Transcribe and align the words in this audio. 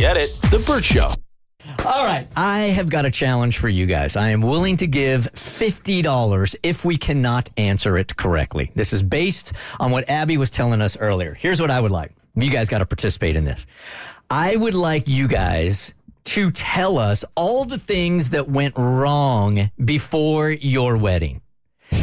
Get 0.00 0.16
it? 0.16 0.34
The 0.50 0.64
Bert 0.66 0.82
Show. 0.82 1.12
All 1.84 2.06
right, 2.06 2.26
I 2.34 2.60
have 2.60 2.88
got 2.88 3.04
a 3.04 3.10
challenge 3.10 3.58
for 3.58 3.68
you 3.68 3.84
guys. 3.84 4.16
I 4.16 4.30
am 4.30 4.40
willing 4.40 4.78
to 4.78 4.86
give 4.86 5.30
$50 5.34 6.56
if 6.62 6.86
we 6.86 6.96
cannot 6.96 7.50
answer 7.58 7.98
it 7.98 8.16
correctly. 8.16 8.72
This 8.74 8.94
is 8.94 9.02
based 9.02 9.52
on 9.78 9.90
what 9.90 10.08
Abby 10.08 10.38
was 10.38 10.48
telling 10.48 10.80
us 10.80 10.96
earlier. 10.96 11.34
Here's 11.34 11.60
what 11.60 11.70
I 11.70 11.78
would 11.78 11.90
like. 11.90 12.12
You 12.34 12.50
guys 12.50 12.70
got 12.70 12.78
to 12.78 12.86
participate 12.86 13.36
in 13.36 13.44
this. 13.44 13.66
I 14.30 14.56
would 14.56 14.72
like 14.72 15.06
you 15.06 15.28
guys 15.28 15.92
to 16.24 16.50
tell 16.50 16.96
us 16.96 17.22
all 17.36 17.66
the 17.66 17.78
things 17.78 18.30
that 18.30 18.48
went 18.48 18.78
wrong 18.78 19.70
before 19.84 20.50
your 20.50 20.96
wedding. 20.96 21.42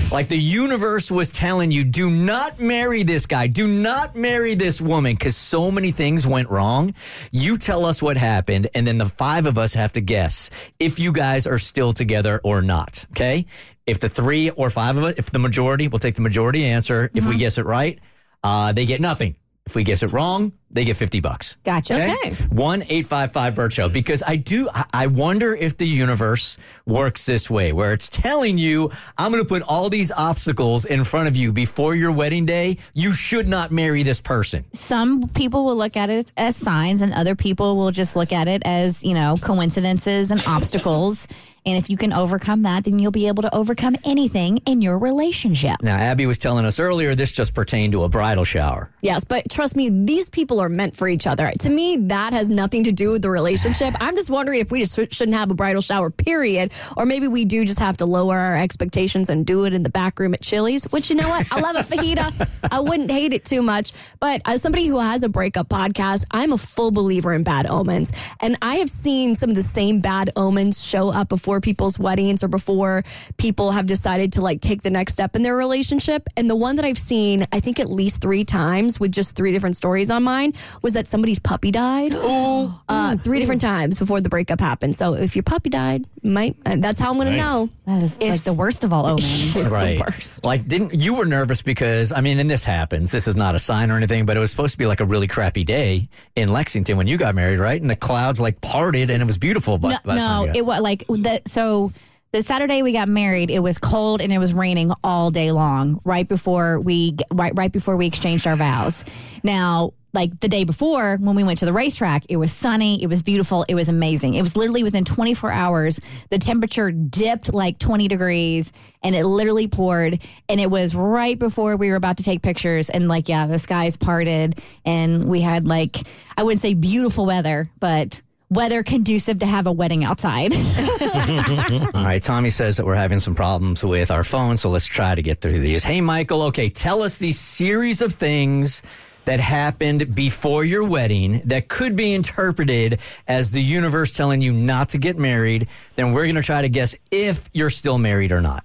Like 0.09 0.29
the 0.29 0.37
universe 0.37 1.11
was 1.11 1.27
telling 1.27 1.69
you, 1.69 1.83
do 1.83 2.09
not 2.09 2.61
marry 2.61 3.03
this 3.03 3.25
guy. 3.25 3.47
Do 3.47 3.67
not 3.67 4.15
marry 4.15 4.55
this 4.55 4.79
woman 4.79 5.15
because 5.15 5.35
so 5.35 5.69
many 5.69 5.91
things 5.91 6.25
went 6.25 6.49
wrong. 6.49 6.93
You 7.31 7.57
tell 7.57 7.85
us 7.85 8.01
what 8.01 8.15
happened, 8.15 8.69
and 8.73 8.87
then 8.87 8.97
the 8.97 9.05
five 9.05 9.45
of 9.45 9.57
us 9.57 9.73
have 9.73 9.91
to 9.93 10.01
guess 10.01 10.49
if 10.79 10.97
you 10.97 11.11
guys 11.11 11.45
are 11.45 11.57
still 11.57 11.91
together 11.91 12.39
or 12.43 12.61
not. 12.61 13.05
Okay. 13.11 13.47
If 13.85 13.99
the 13.99 14.07
three 14.07 14.49
or 14.51 14.69
five 14.69 14.97
of 14.97 15.03
us, 15.03 15.13
if 15.17 15.29
the 15.29 15.39
majority, 15.39 15.89
we'll 15.89 15.99
take 15.99 16.15
the 16.15 16.21
majority 16.21 16.65
answer. 16.65 17.11
If 17.13 17.25
we 17.25 17.35
guess 17.37 17.57
it 17.57 17.65
right, 17.65 17.99
uh, 18.43 18.71
they 18.71 18.85
get 18.85 19.01
nothing. 19.01 19.35
If 19.67 19.75
we 19.75 19.83
guess 19.83 20.01
it 20.01 20.13
wrong, 20.13 20.53
they 20.71 20.85
get 20.85 20.95
50 20.95 21.19
bucks. 21.19 21.57
Gotcha. 21.65 21.99
Okay. 21.99 22.33
One 22.45 22.83
eight 22.87 23.05
five 23.05 23.33
five 23.33 23.53
Bert 23.53 23.73
Show. 23.73 23.89
Because 23.89 24.23
I 24.25 24.37
do, 24.37 24.69
I 24.93 25.07
wonder 25.07 25.53
if 25.53 25.75
the 25.75 25.85
universe 25.85 26.57
works 26.85 27.25
this 27.25 27.49
way, 27.49 27.73
where 27.73 27.91
it's 27.91 28.07
telling 28.07 28.57
you, 28.57 28.89
I'm 29.17 29.29
going 29.33 29.43
to 29.43 29.47
put 29.47 29.61
all 29.63 29.89
these 29.89 30.09
obstacles 30.13 30.85
in 30.85 31.03
front 31.03 31.27
of 31.27 31.35
you 31.35 31.51
before 31.51 31.95
your 31.95 32.13
wedding 32.13 32.45
day. 32.45 32.77
You 32.93 33.11
should 33.11 33.49
not 33.49 33.71
marry 33.71 34.03
this 34.03 34.21
person. 34.21 34.63
Some 34.71 35.27
people 35.29 35.65
will 35.65 35.75
look 35.75 35.97
at 35.97 36.09
it 36.09 36.31
as 36.37 36.55
signs, 36.55 37.01
and 37.01 37.13
other 37.13 37.35
people 37.35 37.75
will 37.75 37.91
just 37.91 38.15
look 38.15 38.31
at 38.31 38.47
it 38.47 38.61
as, 38.63 39.03
you 39.03 39.13
know, 39.15 39.35
coincidences 39.41 40.31
and 40.31 40.41
obstacles. 40.47 41.27
And 41.67 41.77
if 41.77 41.89
you 41.89 41.97
can 41.97 42.13
overcome 42.13 42.61
that, 42.61 42.85
then 42.85 42.97
you'll 42.97 43.11
be 43.11 43.27
able 43.27 43.43
to 43.43 43.53
overcome 43.53 43.97
anything 44.05 44.59
in 44.65 44.81
your 44.81 44.97
relationship. 44.97 45.75
Now, 45.81 45.97
Abby 45.97 46.25
was 46.25 46.37
telling 46.37 46.63
us 46.63 46.79
earlier, 46.79 47.13
this 47.13 47.33
just 47.33 47.53
pertained 47.53 47.91
to 47.91 48.05
a 48.05 48.09
bridal 48.09 48.45
shower. 48.45 48.89
Yes, 49.01 49.25
but 49.25 49.49
trust 49.49 49.75
me, 49.75 49.89
these 49.89 50.29
people 50.29 50.61
are 50.61 50.69
meant 50.69 50.95
for 50.95 51.09
each 51.09 51.27
other. 51.27 51.51
To 51.59 51.69
me, 51.69 51.97
that 51.97 52.31
has 52.31 52.49
nothing 52.49 52.85
to 52.85 52.93
do 52.93 53.11
with 53.11 53.21
the 53.21 53.29
relationship. 53.29 53.93
I'm 53.99 54.15
just 54.15 54.29
wondering 54.29 54.61
if 54.61 54.71
we 54.71 54.79
just 54.79 54.95
shouldn't 55.13 55.35
have 55.35 55.51
a 55.51 55.55
bridal 55.55 55.81
shower, 55.81 56.09
period. 56.09 56.71
Or 56.95 57.05
maybe 57.05 57.27
we 57.27 57.43
do 57.43 57.65
just 57.65 57.79
have 57.79 57.97
to 57.97 58.05
lower 58.05 58.37
our 58.37 58.55
expectations 58.55 59.29
and 59.29 59.45
do 59.45 59.65
it 59.65 59.73
in 59.73 59.83
the 59.83 59.89
back 59.89 60.19
room 60.19 60.33
at 60.33 60.41
Chili's, 60.41 60.85
which, 60.85 61.09
you 61.09 61.17
know 61.17 61.27
what? 61.27 61.47
I 61.51 61.59
love 61.59 61.75
a 61.75 61.79
fajita. 61.79 62.47
I 62.71 62.79
wouldn't 62.79 63.11
hate 63.11 63.33
it 63.33 63.43
too 63.43 63.61
much. 63.61 63.91
But 64.21 64.41
as 64.45 64.61
somebody 64.61 64.87
who 64.87 64.99
has 64.99 65.23
a 65.23 65.29
breakup 65.29 65.67
podcast, 65.67 66.23
I'm 66.31 66.53
a 66.53 66.57
full 66.57 66.91
believer 66.91 67.33
in 67.33 67.43
bad 67.43 67.69
omens. 67.69 68.13
And 68.39 68.57
I 68.61 68.75
have 68.75 68.89
seen 68.89 69.35
some 69.35 69.49
of 69.49 69.57
the 69.57 69.63
same 69.63 69.99
bad 69.99 70.29
omens 70.37 70.81
show 70.81 71.09
up 71.09 71.27
before 71.27 71.56
people's 71.61 71.99
weddings 71.99 72.43
or 72.43 72.47
before 72.47 73.03
people 73.37 73.71
have 73.71 73.87
decided 73.87 74.33
to 74.33 74.41
like 74.41 74.61
take 74.61 74.81
the 74.81 74.89
next 74.89 75.13
step 75.13 75.35
in 75.35 75.43
their 75.43 75.55
relationship. 75.55 76.27
And 76.35 76.49
the 76.49 76.55
one 76.55 76.75
that 76.77 76.85
I've 76.85 76.97
seen, 76.97 77.45
I 77.51 77.59
think 77.59 77.79
at 77.79 77.89
least 77.89 78.21
three 78.21 78.43
times 78.43 78.99
with 78.99 79.11
just 79.11 79.35
three 79.35 79.51
different 79.51 79.75
stories 79.75 80.09
on 80.09 80.23
mine 80.23 80.53
was 80.81 80.93
that 80.93 81.07
somebody's 81.07 81.39
puppy 81.39 81.71
died. 81.71 82.13
Uh, 82.89 83.15
three 83.17 83.39
different 83.39 83.61
times 83.61 83.99
before 83.99 84.21
the 84.21 84.29
breakup 84.29 84.59
happened. 84.59 84.95
So 84.95 85.13
if 85.13 85.35
your 85.35 85.43
puppy 85.43 85.69
died, 85.69 86.05
might 86.23 86.55
uh, 86.65 86.75
that's 86.77 86.99
how 86.99 87.09
I'm 87.09 87.15
going 87.15 87.31
to 87.31 87.37
know. 87.37 87.69
That 87.85 88.03
is 88.03 88.19
like 88.19 88.43
the 88.43 88.53
worst 88.53 88.83
of 88.83 88.93
all 88.93 89.05
omens. 89.05 89.55
It's 89.55 89.69
right. 89.69 89.97
the 89.97 90.01
worst. 90.01 90.43
Like, 90.43 90.67
didn't 90.67 90.93
you 90.93 91.15
were 91.15 91.25
nervous 91.25 91.61
because 91.61 92.11
I 92.11 92.21
mean, 92.21 92.39
and 92.39 92.49
this 92.49 92.63
happens. 92.63 93.11
This 93.11 93.27
is 93.27 93.35
not 93.35 93.55
a 93.55 93.59
sign 93.59 93.91
or 93.91 93.97
anything, 93.97 94.25
but 94.25 94.37
it 94.37 94.39
was 94.39 94.51
supposed 94.51 94.73
to 94.73 94.77
be 94.77 94.85
like 94.85 94.99
a 94.99 95.05
really 95.05 95.27
crappy 95.27 95.63
day 95.63 96.09
in 96.35 96.51
Lexington 96.51 96.97
when 96.97 97.07
you 97.07 97.17
got 97.17 97.35
married, 97.35 97.59
right? 97.59 97.79
And 97.79 97.89
the 97.89 97.95
clouds 97.95 98.39
like 98.41 98.61
parted 98.61 99.09
and 99.09 99.21
it 99.21 99.25
was 99.25 99.37
beautiful. 99.37 99.77
But 99.77 99.89
no, 99.89 99.97
by 100.03 100.15
the 100.15 100.21
time 100.21 100.45
no, 100.47 100.53
it 100.53 100.65
was 100.65 100.81
like 100.81 101.05
that. 101.07 101.46
So 101.47 101.91
the 102.31 102.41
Saturday 102.43 102.81
we 102.81 102.91
got 102.91 103.07
married, 103.07 103.49
it 103.49 103.59
was 103.59 103.77
cold 103.77 104.21
and 104.21 104.31
it 104.33 104.37
was 104.37 104.53
raining 104.53 104.91
all 105.03 105.31
day 105.31 105.51
long. 105.51 106.01
Right 106.03 106.27
before 106.27 106.79
we 106.79 107.15
right 107.31 107.53
right 107.55 107.71
before 107.71 107.97
we 107.97 108.07
exchanged 108.07 108.47
our 108.47 108.55
vows. 108.55 109.03
Now. 109.43 109.91
Like 110.13 110.39
the 110.39 110.47
day 110.47 110.63
before, 110.63 111.17
when 111.17 111.35
we 111.35 111.43
went 111.43 111.59
to 111.59 111.65
the 111.65 111.73
racetrack, 111.73 112.23
it 112.27 112.37
was 112.37 112.51
sunny, 112.51 113.03
it 113.03 113.07
was 113.07 113.21
beautiful, 113.21 113.65
it 113.69 113.75
was 113.75 113.87
amazing. 113.87 114.33
It 114.33 114.41
was 114.41 114.55
literally 114.55 114.81
within 114.81 115.03
24 115.03 115.51
hours, 115.51 115.99
the 116.31 116.39
temperature 116.39 116.89
dipped 116.89 117.53
like 117.53 117.77
20 117.77 118.07
degrees 118.07 118.71
and 119.03 119.15
it 119.15 119.25
literally 119.25 119.67
poured. 119.67 120.19
And 120.49 120.59
it 120.59 120.71
was 120.71 120.95
right 120.95 121.37
before 121.37 121.75
we 121.75 121.89
were 121.89 121.97
about 121.97 122.17
to 122.17 122.23
take 122.23 122.41
pictures. 122.41 122.89
And 122.89 123.07
like, 123.07 123.29
yeah, 123.29 123.45
the 123.45 123.59
skies 123.59 123.95
parted 123.95 124.59
and 124.85 125.27
we 125.27 125.41
had 125.41 125.67
like, 125.67 125.97
I 126.35 126.43
wouldn't 126.43 126.61
say 126.61 126.73
beautiful 126.73 127.27
weather, 127.27 127.69
but 127.79 128.19
weather 128.49 128.83
conducive 128.83 129.39
to 129.39 129.45
have 129.45 129.67
a 129.67 129.71
wedding 129.71 130.03
outside. 130.03 130.53
All 131.93 132.03
right, 132.03 132.21
Tommy 132.21 132.49
says 132.49 132.77
that 132.77 132.85
we're 132.85 132.95
having 132.95 133.19
some 133.19 133.35
problems 133.35 133.83
with 133.83 134.11
our 134.11 134.23
phone, 134.23 134.57
so 134.57 134.69
let's 134.69 134.85
try 134.85 135.15
to 135.15 135.21
get 135.21 135.41
through 135.41 135.59
these. 135.59 135.83
Hey, 135.83 136.01
Michael, 136.01 136.43
okay, 136.43 136.69
tell 136.69 137.03
us 137.03 137.17
the 137.17 137.31
series 137.31 138.01
of 138.01 138.13
things 138.13 138.83
that 139.25 139.41
happened 139.41 140.15
before 140.15 140.63
your 140.63 140.85
wedding 140.85 141.41
that 141.43 141.67
could 141.67 141.97
be 141.97 142.13
interpreted 142.13 142.99
as 143.27 143.51
the 143.51 143.61
universe 143.61 144.13
telling 144.13 144.39
you 144.39 144.53
not 144.53 144.87
to 144.89 144.97
get 144.97 145.17
married. 145.17 145.67
Then 145.95 146.13
we're 146.13 146.23
going 146.23 146.35
to 146.35 146.41
try 146.41 146.61
to 146.61 146.69
guess 146.69 146.95
if 147.11 147.49
you're 147.51 147.69
still 147.69 147.97
married 147.97 148.31
or 148.31 148.39
not. 148.39 148.63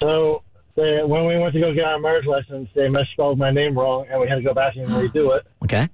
So 0.00 0.42
they, 0.76 1.00
when 1.02 1.24
we 1.24 1.38
went 1.38 1.54
to 1.54 1.60
go 1.60 1.72
get 1.72 1.84
our 1.84 1.98
marriage 1.98 2.26
license, 2.26 2.68
they 2.74 2.88
misspelled 2.88 3.38
my 3.38 3.50
name 3.50 3.78
wrong, 3.78 4.06
and 4.10 4.20
we 4.20 4.28
had 4.28 4.36
to 4.36 4.42
go 4.42 4.52
back 4.52 4.76
and 4.76 4.86
redo 4.88 5.36
it. 5.38 5.46
Okay. 5.64 5.88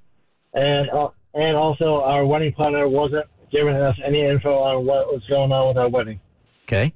And 0.53 0.91
uh, 0.91 1.11
and 1.37 1.57
also, 1.57 2.03
our 2.03 2.25
wedding 2.27 2.53
planner 2.53 2.89
wasn't 2.89 3.27
giving 3.53 3.77
us 3.77 3.97
any 4.05 4.21
info 4.23 4.55
on 4.59 4.87
what 4.87 5.07
was 5.13 5.23
going 5.29 5.53
on 5.53 5.69
with 5.69 5.77
our 5.77 5.89
wedding. 5.89 6.21
Okay. 6.65 6.93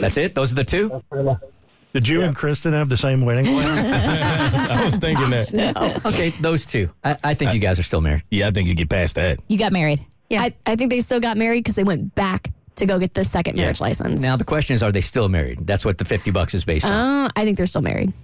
That's 0.00 0.18
it? 0.18 0.34
Those 0.34 0.52
are 0.52 0.56
the 0.56 0.64
two? 0.64 0.88
That's 0.90 1.04
pretty 1.10 1.24
much 1.24 1.42
it. 1.42 1.52
Did 1.94 2.08
you 2.08 2.22
and 2.22 2.34
Kristen 2.34 2.72
have 2.72 2.88
the 2.88 2.96
same 2.96 3.24
wedding 3.24 3.44
plan? 3.44 3.60
I 4.70 4.84
was 4.84 4.96
thinking 4.96 5.28
that. 5.30 6.02
Okay, 6.06 6.30
those 6.40 6.64
two. 6.64 6.90
I, 7.04 7.18
I 7.22 7.34
think 7.34 7.52
you 7.52 7.60
guys 7.60 7.78
are 7.78 7.82
still 7.82 8.00
married. 8.00 8.22
Yeah, 8.30 8.48
I 8.48 8.50
think 8.50 8.68
you 8.68 8.74
get 8.74 8.88
past 8.88 9.16
that. 9.16 9.40
you 9.48 9.58
got 9.58 9.72
married. 9.72 10.04
I, 10.30 10.54
I 10.64 10.76
think 10.76 10.90
they 10.90 11.02
still 11.02 11.20
got 11.20 11.36
married 11.36 11.60
because 11.60 11.74
they 11.74 11.84
went 11.84 12.14
back 12.14 12.48
to 12.76 12.86
go 12.86 12.98
get 12.98 13.12
the 13.12 13.24
second 13.24 13.56
marriage 13.56 13.82
license. 13.82 14.20
Now, 14.22 14.36
the 14.36 14.44
question 14.44 14.74
is, 14.74 14.82
are 14.82 14.90
they 14.90 15.02
still 15.02 15.28
married? 15.28 15.66
That's 15.66 15.84
what 15.84 15.98
the 15.98 16.06
50 16.06 16.30
bucks 16.30 16.54
is 16.54 16.64
based 16.64 16.86
on. 16.86 16.92
Uh, 17.26 17.28
I 17.36 17.44
think 17.44 17.58
they're 17.58 17.66
still 17.66 17.82
married. 17.82 18.14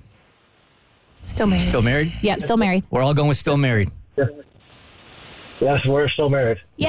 Still 1.20 1.46
married. 1.46 1.62
Still 1.64 1.82
married? 1.82 2.14
Yep, 2.22 2.40
still 2.40 2.56
married. 2.56 2.84
We're 2.90 3.02
all 3.02 3.12
going 3.12 3.28
with 3.28 3.36
still 3.36 3.58
married. 3.58 3.90
Yes, 5.60 5.80
we're 5.86 6.08
still 6.08 6.28
married. 6.28 6.58
Yay! 6.76 6.88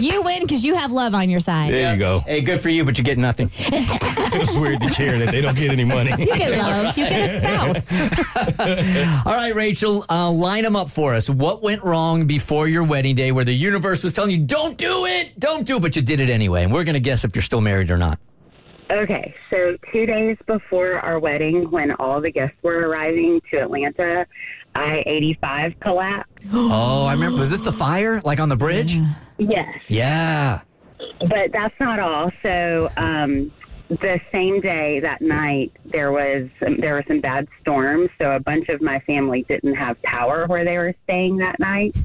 You 0.00 0.22
win 0.22 0.42
because 0.42 0.64
you 0.64 0.74
have 0.74 0.90
love 0.92 1.14
on 1.14 1.30
your 1.30 1.40
side. 1.40 1.72
There 1.72 1.92
you 1.92 1.98
go. 1.98 2.20
Hey, 2.20 2.40
good 2.40 2.60
for 2.60 2.68
you, 2.68 2.84
but 2.84 2.98
you 2.98 3.04
get 3.04 3.16
nothing. 3.18 3.48
Feels 3.48 4.58
weird 4.58 4.80
to 4.80 4.90
cheer 4.90 5.18
that 5.18 5.30
they 5.30 5.40
don't 5.40 5.56
get 5.56 5.70
any 5.70 5.84
money. 5.84 6.10
You 6.10 6.26
get 6.26 6.58
love. 6.58 6.98
You 6.98 7.06
get 7.08 7.30
a 7.30 7.80
spouse. 7.80 7.92
All 9.26 9.34
right, 9.34 9.54
Rachel, 9.54 10.04
uh, 10.10 10.30
line 10.30 10.64
them 10.64 10.76
up 10.76 10.88
for 10.88 11.14
us. 11.14 11.30
What 11.30 11.62
went 11.62 11.82
wrong 11.84 12.26
before 12.26 12.68
your 12.68 12.84
wedding 12.84 13.14
day 13.14 13.32
where 13.32 13.44
the 13.44 13.52
universe 13.54 14.02
was 14.02 14.12
telling 14.12 14.30
you, 14.32 14.38
don't 14.38 14.76
do 14.76 15.06
it, 15.06 15.38
don't 15.38 15.66
do 15.66 15.76
it, 15.76 15.80
but 15.82 15.96
you 15.96 16.02
did 16.02 16.20
it 16.20 16.28
anyway? 16.30 16.64
And 16.64 16.72
we're 16.72 16.84
going 16.84 16.94
to 16.94 17.00
guess 17.00 17.24
if 17.24 17.34
you're 17.34 17.42
still 17.42 17.60
married 17.60 17.90
or 17.90 17.98
not. 17.98 18.18
Okay, 18.90 19.34
so 19.50 19.76
two 19.92 20.04
days 20.06 20.36
before 20.46 20.94
our 21.00 21.18
wedding, 21.18 21.70
when 21.70 21.92
all 21.92 22.20
the 22.20 22.30
guests 22.30 22.56
were 22.62 22.86
arriving 22.88 23.40
to 23.50 23.58
Atlanta, 23.62 24.26
I 24.74 25.02
85 25.06 25.80
collapsed. 25.80 26.30
Oh, 26.52 27.06
I 27.06 27.14
remember. 27.14 27.38
Was 27.40 27.50
this 27.50 27.62
the 27.62 27.72
fire, 27.72 28.20
like 28.20 28.38
on 28.40 28.48
the 28.50 28.56
bridge? 28.56 28.98
Yes, 29.38 29.74
Yeah. 29.88 30.60
but 31.20 31.50
that's 31.52 31.74
not 31.80 31.98
all. 31.98 32.30
So 32.42 32.90
um, 32.98 33.50
the 33.88 34.20
same 34.30 34.60
day 34.60 35.00
that 35.00 35.22
night, 35.22 35.72
there 35.86 36.12
was 36.12 36.48
there 36.78 36.94
were 36.94 37.04
some 37.08 37.20
bad 37.20 37.48
storms. 37.62 38.10
So 38.20 38.32
a 38.32 38.40
bunch 38.40 38.68
of 38.68 38.82
my 38.82 39.00
family 39.00 39.44
didn't 39.48 39.74
have 39.74 40.00
power 40.02 40.46
where 40.46 40.64
they 40.64 40.76
were 40.76 40.94
staying 41.04 41.38
that 41.38 41.58
night. 41.58 41.96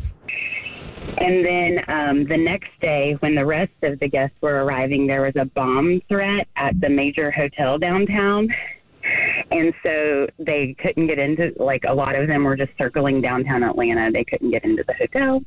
And 1.18 1.46
then 1.46 1.84
um, 1.88 2.26
the 2.26 2.38
next 2.38 2.70
day, 2.82 3.16
when 3.20 3.36
the 3.36 3.46
rest 3.46 3.72
of 3.84 4.00
the 4.00 4.08
guests 4.08 4.36
were 4.42 4.64
arriving, 4.64 5.08
there 5.08 5.22
was 5.22 5.36
a 5.36 5.46
bomb 5.46 6.02
threat 6.08 6.48
at 6.56 6.80
the 6.80 6.90
major 6.90 7.32
hotel 7.32 7.78
downtown. 7.78 8.50
And 9.52 9.74
so 9.82 10.28
they 10.38 10.76
couldn't 10.80 11.08
get 11.08 11.20
into, 11.20 11.54
like, 11.58 11.84
a 11.88 11.94
lot 11.94 12.16
of 12.16 12.28
them 12.28 12.44
were 12.44 12.56
just 12.56 12.72
circling 12.78 13.22
downtown 13.22 13.64
Atlanta. 13.64 14.12
They 14.12 14.24
couldn't 14.24 14.52
get 14.52 14.64
into 14.64 14.84
the 14.88 14.94
hotel. 14.94 15.42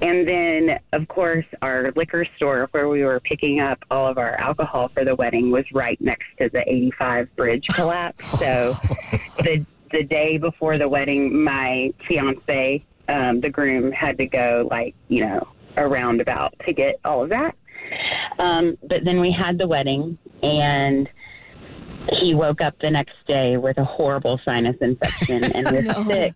And 0.00 0.26
then, 0.26 0.78
of 0.92 1.08
course, 1.08 1.46
our 1.62 1.92
liquor 1.96 2.26
store 2.36 2.68
where 2.72 2.88
we 2.88 3.02
were 3.02 3.20
picking 3.20 3.60
up 3.60 3.78
all 3.90 4.06
of 4.06 4.18
our 4.18 4.36
alcohol 4.36 4.90
for 4.94 5.04
the 5.04 5.14
wedding 5.16 5.50
was 5.50 5.64
right 5.72 6.00
next 6.00 6.26
to 6.38 6.48
the 6.48 6.62
85 6.68 7.34
bridge 7.36 7.66
collapse. 7.74 8.38
So 8.38 8.72
the 9.42 9.66
the 9.90 10.02
day 10.02 10.38
before 10.38 10.78
the 10.78 10.88
wedding, 10.88 11.44
my 11.44 11.92
fiance, 12.08 12.82
um, 13.12 13.40
the 13.40 13.50
groom, 13.50 13.92
had 13.92 14.16
to 14.18 14.26
go 14.26 14.66
like 14.70 14.94
you 15.08 15.24
know 15.24 15.46
a 15.76 15.86
roundabout 15.86 16.54
to 16.66 16.72
get 16.72 16.98
all 17.04 17.22
of 17.22 17.28
that. 17.30 17.54
Um, 18.38 18.76
but 18.88 19.04
then 19.04 19.20
we 19.20 19.30
had 19.32 19.58
the 19.58 19.66
wedding, 19.66 20.18
and 20.42 21.08
he 22.20 22.34
woke 22.34 22.60
up 22.60 22.74
the 22.80 22.90
next 22.90 23.14
day 23.28 23.56
with 23.56 23.78
a 23.78 23.84
horrible 23.84 24.40
sinus 24.44 24.76
infection 24.80 25.44
and 25.54 25.70
was 25.70 25.84
No. 25.84 26.04
sick 26.08 26.34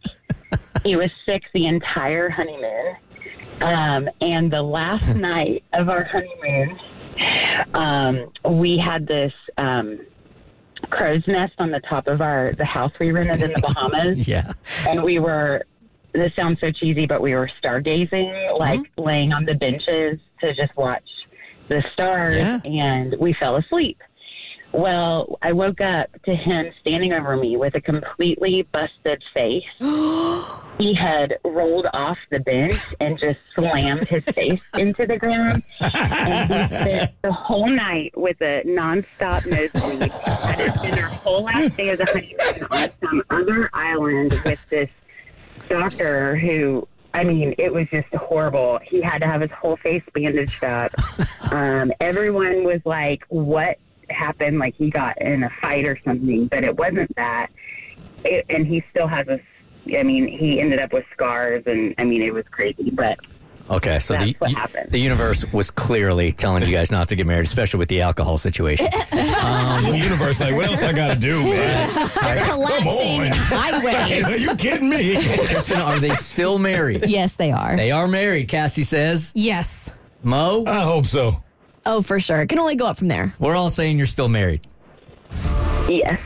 he 0.85 0.95
was 0.95 1.11
sick 1.25 1.43
the 1.53 1.67
entire 1.67 2.29
honeymoon. 2.31 2.95
Um, 3.61 4.09
and 4.21 4.53
the 4.53 4.63
last 4.63 5.07
night 5.17 5.65
of 5.73 5.89
our 5.89 6.05
honeymoon, 6.05 6.79
um, 7.75 8.31
we 8.59 8.79
had 8.79 9.07
this 9.09 9.33
um, 9.59 9.99
crow's 10.91 11.27
nest 11.27 11.55
on 11.59 11.71
the 11.73 11.81
top 11.81 12.07
of 12.07 12.21
our 12.21 12.53
the 12.57 12.65
house 12.65 12.93
we 13.01 13.11
rented 13.11 13.43
in 13.43 13.53
the 13.55 13.61
Bahamas, 13.61 14.29
Yeah. 14.29 14.53
and 14.87 15.03
we 15.03 15.19
were. 15.19 15.65
This 16.17 16.33
sounds 16.35 16.61
so 16.61 16.71
cheesy, 16.71 17.07
but 17.07 17.21
we 17.21 17.35
were 17.35 17.51
stargazing, 17.63 18.11
mm-hmm. 18.11 18.59
like 18.59 18.81
laying 18.97 19.33
on 19.33 19.45
the 19.45 19.55
benches 19.55 20.19
to 20.41 20.55
just 20.55 20.77
watch 20.77 21.05
the 21.69 21.85
stars, 21.93 22.37
Yeah. 22.37 22.61
and 22.65 23.15
we 23.19 23.35
fell 23.35 23.57
asleep. 23.57 23.99
Well, 24.73 25.39
I 25.43 25.53
woke 25.53 25.81
up 25.81 26.11
to 26.25 26.35
him 26.35 26.67
standing 26.81 27.13
over 27.13 27.37
me 27.37 27.57
with 27.57 27.75
a 27.77 27.81
completely 27.81 28.67
busted 28.73 29.23
face. 29.33 29.65
he 30.79 30.93
had 30.93 31.39
rolled 31.45 31.87
off 31.95 32.19
the 32.31 32.41
bench 32.41 32.75
and 33.01 33.19
just 33.19 33.39
slammed 33.55 34.07
his 34.09 34.25
face 34.25 34.61
into 34.79 35.07
the 35.07 35.17
ground. 35.17 35.63
And 35.81 36.51
we 36.51 36.57
spent 36.67 37.13
the 37.23 37.33
whole 37.33 37.71
night 37.71 38.13
with 38.17 38.41
a 38.43 38.63
nonstop 38.67 39.47
nosebleed. 39.47 40.11
Had 40.11 40.57
to 40.57 40.71
spend 40.79 40.99
our 41.01 41.09
whole 41.09 41.45
last 41.45 41.77
day 41.77 41.91
of 41.91 41.99
the 41.99 42.07
honeymoon 42.07 42.67
on 42.71 42.91
some 43.01 43.23
other 43.31 43.71
island 43.73 44.35
with 44.45 44.69
this 44.69 44.91
doctor 45.69 46.37
who 46.37 46.87
I 47.17 47.25
mean, 47.25 47.55
it 47.57 47.73
was 47.73 47.87
just 47.91 48.15
horrible. 48.15 48.79
He 48.85 49.01
had 49.01 49.23
to 49.23 49.27
have 49.27 49.41
his 49.41 49.51
whole 49.51 49.79
face 49.79 50.03
bandaged 50.15 50.63
up. 50.63 50.93
Um, 51.53 51.93
everyone 52.01 52.65
was 52.65 52.81
like, 52.85 53.23
"What 53.29 53.79
happened?" 54.11 54.59
Like 54.59 54.75
he 54.75 54.91
got 54.91 55.21
in 55.23 55.45
a 55.45 55.51
fight 55.61 55.85
or 55.85 55.97
something, 56.05 56.49
but 56.49 56.65
it 56.65 56.77
wasn't 56.77 57.15
that. 57.15 57.51
It, 58.25 58.45
and 58.49 58.67
he 58.67 58.83
still 58.91 59.07
has 59.07 59.29
a. 59.29 59.39
I 59.97 60.03
mean, 60.03 60.27
he 60.27 60.61
ended 60.61 60.81
up 60.81 60.93
with 60.93 61.05
scars, 61.13 61.63
and 61.67 61.95
I 61.99 62.05
mean, 62.05 62.21
it 62.21 62.35
was 62.35 62.45
crazy. 62.51 62.91
But 62.91 63.21
Okay, 63.69 63.99
so 63.99 64.17
the 64.17 64.37
That's 64.41 64.75
what 64.75 64.91
the 64.93 64.99
universe 64.99 65.45
was 65.53 65.71
clearly 65.73 66.31
telling 66.31 66.63
you 66.63 66.71
guys 66.71 66.93
not 66.93 67.09
to 67.09 67.17
get 67.17 67.27
married, 67.27 67.47
especially 67.47 67.79
with 67.79 67.89
the 67.89 68.01
alcohol 68.03 68.39
situation. 68.39 68.87
Um, 69.47 69.85
the 69.85 69.99
universe, 69.99 70.41
like, 70.41 70.55
what 70.55 70.65
else 70.67 70.83
I 70.83 70.93
got 70.93 71.09
to 71.09 71.15
do, 71.15 71.43
man? 71.43 71.89
Collapsing 71.89 73.21
on. 73.21 73.31
highways. 73.33 74.25
Are 74.25 74.37
you 74.37 74.55
kidding 74.57 74.89
me? 74.91 75.15
Kristen, 75.47 75.81
are 75.81 76.01
they 76.01 76.15
still 76.15 76.59
married? 76.59 77.07
Yes, 77.07 77.37
they 77.37 77.53
are. 77.53 77.77
They 77.77 77.93
are 77.93 78.09
married. 78.09 78.49
Cassie 78.49 78.83
says. 78.83 79.31
Yes. 79.37 79.93
Mo, 80.23 80.65
I 80.67 80.81
hope 80.81 81.05
so. 81.07 81.43
Oh, 81.85 82.03
for 82.03 82.19
sure. 82.19 82.41
It 82.43 82.49
can 82.49 82.59
only 82.59 82.75
go 82.75 82.87
up 82.87 82.97
from 82.97 83.09
there. 83.09 83.33
we're 83.39 83.55
all 83.55 83.71
saying 83.71 83.99
you're 83.99 84.07
still 84.07 84.29
married. 84.29 84.67
yes, 85.89 86.21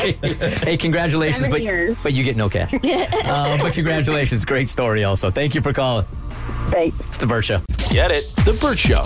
Okay. 0.00 0.54
hey, 0.64 0.76
congratulations, 0.76 1.38
Seven 1.38 1.50
but 1.50 1.62
years. 1.62 1.96
but 2.02 2.12
you 2.12 2.24
get 2.24 2.36
no 2.36 2.48
cash. 2.48 2.72
uh, 2.84 3.58
but 3.58 3.72
congratulations, 3.74 4.44
great 4.44 4.68
story. 4.68 5.04
Also, 5.04 5.30
thank 5.30 5.54
you 5.54 5.60
for 5.60 5.72
calling. 5.72 6.04
thanks. 6.68 6.98
It's 7.08 7.18
the 7.18 7.26
Bert 7.26 7.44
Show. 7.44 7.60
Get 7.90 8.10
it? 8.10 8.24
The 8.44 8.56
Bert 8.60 8.78
Show. 8.78 9.04